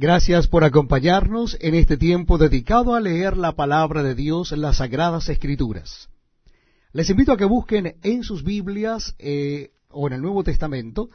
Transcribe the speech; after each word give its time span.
Gracias 0.00 0.48
por 0.48 0.64
acompañarnos 0.64 1.58
en 1.60 1.74
este 1.74 1.98
tiempo 1.98 2.38
dedicado 2.38 2.94
a 2.94 3.00
leer 3.00 3.36
la 3.36 3.52
palabra 3.52 4.02
de 4.02 4.14
Dios 4.14 4.50
las 4.52 4.78
Sagradas 4.78 5.28
Escrituras. 5.28 6.08
Les 6.94 7.10
invito 7.10 7.32
a 7.32 7.36
que 7.36 7.44
busquen 7.44 7.96
en 8.02 8.22
sus 8.22 8.42
Biblias 8.42 9.14
eh, 9.18 9.72
o 9.90 10.06
en 10.06 10.14
el 10.14 10.22
Nuevo 10.22 10.42
Testamento 10.42 11.10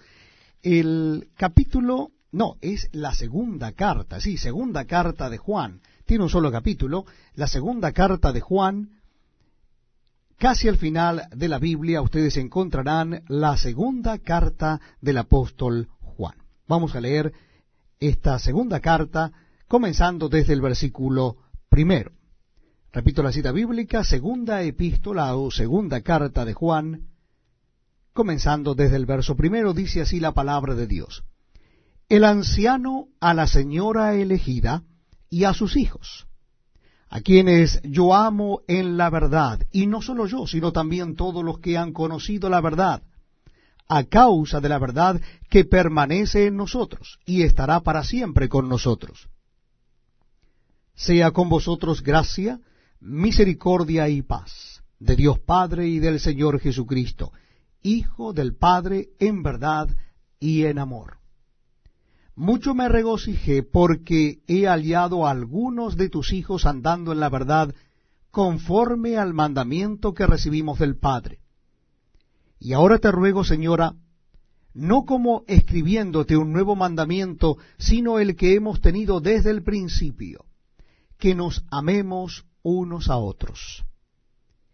el 0.61 1.29
capítulo, 1.35 2.11
no, 2.31 2.57
es 2.61 2.87
la 2.91 3.15
segunda 3.15 3.71
carta, 3.71 4.21
sí, 4.21 4.37
segunda 4.37 4.85
carta 4.85 5.31
de 5.31 5.39
Juan. 5.39 5.81
Tiene 6.05 6.25
un 6.25 6.29
solo 6.29 6.51
capítulo, 6.51 7.05
la 7.33 7.47
segunda 7.47 7.91
carta 7.91 8.33
de 8.33 8.41
Juan. 8.41 8.99
Casi 10.37 10.67
al 10.67 10.77
final 10.77 11.23
de 11.35 11.47
la 11.47 11.57
Biblia 11.57 12.03
ustedes 12.03 12.37
encontrarán 12.37 13.23
la 13.29 13.57
segunda 13.57 14.19
carta 14.19 14.79
del 15.01 15.17
apóstol 15.17 15.89
Juan. 16.01 16.35
Vamos 16.67 16.95
a 16.95 17.01
leer 17.01 17.33
esta 17.99 18.39
segunda 18.39 18.79
carta, 18.79 19.31
comenzando 19.67 20.29
desde 20.29 20.53
el 20.53 20.61
versículo 20.61 21.37
primero. 21.69 22.11
Repito 22.91 23.21
la 23.21 23.31
cita 23.31 23.51
bíblica, 23.51 24.03
segunda 24.03 24.61
epístola 24.61 25.35
o 25.35 25.51
segunda 25.51 26.01
carta 26.01 26.45
de 26.45 26.53
Juan, 26.53 27.07
comenzando 28.13 28.75
desde 28.75 28.95
el 28.95 29.05
verso 29.05 29.35
primero, 29.35 29.73
dice 29.73 30.01
así 30.01 30.21
la 30.21 30.33
palabra 30.33 30.75
de 30.75 30.87
Dios. 30.87 31.23
El 32.07 32.23
anciano 32.23 33.09
a 33.19 33.33
la 33.33 33.47
señora 33.47 34.15
elegida 34.15 34.83
y 35.29 35.43
a 35.43 35.53
sus 35.53 35.75
hijos, 35.75 36.27
a 37.09 37.19
quienes 37.19 37.81
yo 37.83 38.13
amo 38.13 38.61
en 38.67 38.95
la 38.95 39.09
verdad, 39.09 39.59
y 39.71 39.87
no 39.87 40.01
solo 40.01 40.27
yo, 40.27 40.47
sino 40.47 40.71
también 40.71 41.15
todos 41.15 41.43
los 41.43 41.59
que 41.59 41.77
han 41.77 41.91
conocido 41.91 42.49
la 42.49 42.61
verdad, 42.61 43.03
a 43.87 44.03
causa 44.05 44.59
de 44.59 44.69
la 44.69 44.79
verdad 44.79 45.21
que 45.49 45.65
permanece 45.65 46.47
en 46.47 46.57
nosotros 46.57 47.19
y 47.25 47.43
estará 47.43 47.81
para 47.81 48.03
siempre 48.03 48.49
con 48.49 48.67
nosotros. 48.67 49.29
Sea 50.95 51.31
con 51.31 51.49
vosotros 51.49 52.01
gracia, 52.01 52.59
misericordia 52.99 54.09
y 54.09 54.21
paz 54.21 54.81
de 54.99 55.15
Dios 55.15 55.39
Padre 55.39 55.87
y 55.87 55.99
del 55.99 56.19
Señor 56.19 56.59
Jesucristo, 56.59 57.31
Hijo 57.81 58.33
del 58.33 58.55
Padre 58.55 59.09
en 59.19 59.43
verdad 59.43 59.89
y 60.39 60.65
en 60.65 60.79
amor. 60.79 61.17
Mucho 62.35 62.73
me 62.73 62.89
regocijé 62.89 63.61
porque 63.61 64.39
he 64.47 64.65
hallado 64.65 65.27
a 65.27 65.31
algunos 65.31 65.95
de 65.95 66.09
tus 66.09 66.33
hijos 66.33 66.65
andando 66.65 67.11
en 67.11 67.19
la 67.19 67.29
verdad 67.29 67.75
conforme 68.31 69.17
al 69.17 69.33
mandamiento 69.33 70.13
que 70.13 70.25
recibimos 70.25 70.79
del 70.79 70.97
Padre 70.97 71.44
y 72.65 72.73
ahora 72.73 72.97
te 72.97 73.11
ruego, 73.11 73.43
señora, 73.43 73.93
no 74.73 75.05
como 75.05 75.43
escribiéndote 75.45 76.35
un 76.35 76.51
nuevo 76.51 76.75
mandamiento, 76.75 77.59
sino 77.77 78.17
el 78.17 78.35
que 78.35 78.55
hemos 78.55 78.81
tenido 78.81 79.19
desde 79.19 79.51
el 79.51 79.61
principio, 79.61 80.45
que 81.19 81.35
nos 81.35 81.63
amemos 81.69 82.47
unos 82.63 83.07
a 83.11 83.17
otros. 83.17 83.85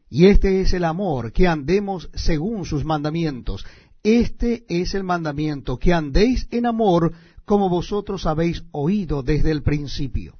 Y 0.09 0.27
este 0.27 0.61
es 0.61 0.71
el 0.71 0.85
amor, 0.85 1.33
que 1.33 1.49
andemos 1.49 2.09
según 2.13 2.63
sus 2.63 2.85
mandamientos. 2.85 3.65
Este 4.03 4.63
es 4.69 4.93
el 4.93 5.03
mandamiento, 5.03 5.77
que 5.77 5.93
andéis 5.93 6.47
en 6.49 6.67
amor 6.67 7.11
como 7.43 7.67
vosotros 7.67 8.25
habéis 8.25 8.63
oído 8.71 9.21
desde 9.21 9.51
el 9.51 9.63
principio. 9.63 10.37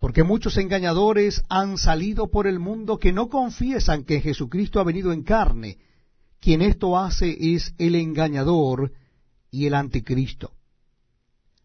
Porque 0.00 0.24
muchos 0.24 0.56
engañadores 0.56 1.44
han 1.48 1.78
salido 1.78 2.32
por 2.32 2.48
el 2.48 2.58
mundo 2.58 2.98
que 2.98 3.12
no 3.12 3.28
confiesan 3.28 4.02
que 4.02 4.20
Jesucristo 4.20 4.80
ha 4.80 4.82
venido 4.82 5.12
en 5.12 5.22
carne, 5.22 5.78
quien 6.40 6.62
esto 6.62 6.98
hace 6.98 7.54
es 7.54 7.74
el 7.78 7.94
engañador 7.94 8.92
y 9.50 9.66
el 9.66 9.74
anticristo. 9.74 10.52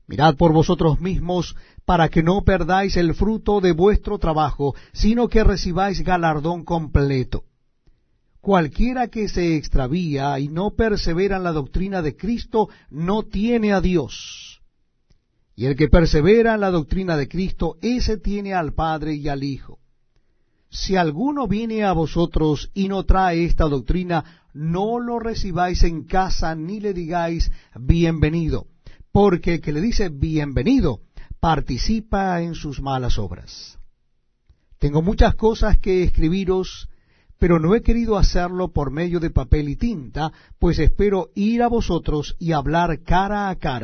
Mirad 0.08 0.36
por 0.36 0.54
vosotros 0.54 1.00
mismos 1.00 1.56
para 1.86 2.10
que 2.10 2.22
no 2.22 2.44
perdáis 2.44 2.96
el 2.98 3.16
fruto 3.16 3.60
de 3.62 3.72
vuestro 3.72 4.20
trabajo, 4.20 4.76
sino 4.94 5.28
que 5.28 5.44
recibáis 5.44 6.04
galardón 6.04 6.64
completo. 6.64 7.44
Cualquiera 8.40 9.08
que 9.08 9.28
se 9.28 9.56
extravía 9.56 10.38
y 10.40 10.50
no 10.50 10.76
persevera 10.76 11.38
en 11.38 11.44
la 11.44 11.52
doctrina 11.52 12.04
de 12.04 12.16
Cristo 12.16 12.70
no 12.92 13.24
tiene 13.24 13.74
a 13.74 13.82
Dios. 13.82 14.62
Y 15.56 15.66
el 15.66 15.76
que 15.76 15.88
persevera 15.88 16.54
en 16.54 16.62
la 16.62 16.70
doctrina 16.70 17.18
de 17.18 17.28
Cristo, 17.28 17.78
ese 17.82 18.18
tiene 18.18 18.54
al 18.54 18.74
Padre 18.74 19.16
y 19.16 19.28
al 19.30 19.44
Hijo. 19.44 19.80
Si 20.70 20.96
alguno 20.96 21.48
viene 21.48 21.84
a 21.84 21.94
vosotros 21.94 22.70
y 22.74 22.90
no 22.90 23.04
trae 23.06 23.46
esta 23.46 23.64
doctrina, 23.66 24.45
no 24.56 25.00
lo 25.00 25.20
recibáis 25.20 25.84
en 25.84 26.06
casa 26.06 26.56
ni 26.56 26.80
le 26.80 26.94
digáis 26.94 27.52
bienvenido, 27.78 28.68
porque 29.12 29.56
el 29.56 29.62
que 29.62 29.74
le 29.74 29.82
dice 29.82 30.08
bienvenido 30.10 31.02
participa 31.42 32.42
en 32.42 32.56
sus 32.56 32.82
malas 32.82 33.20
obras. 33.20 33.78
Tengo 34.80 35.02
muchas 35.02 35.36
cosas 35.36 35.78
que 35.78 36.04
escribiros, 36.04 36.88
pero 37.38 37.60
no 37.60 37.76
he 37.76 37.82
querido 37.82 38.18
hacerlo 38.18 38.72
por 38.72 38.92
medio 38.92 39.20
de 39.20 39.30
papel 39.30 39.68
y 39.68 39.76
tinta, 39.76 40.32
pues 40.58 40.80
espero 40.80 41.32
ir 41.36 41.62
a 41.62 41.68
vosotros 41.68 42.38
y 42.40 42.54
hablar 42.54 43.04
cara 43.04 43.50
a 43.50 43.56
cara 43.58 43.74